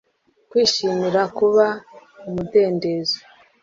[0.49, 1.65] Kwishimira kuba
[2.27, 3.17] umudendezo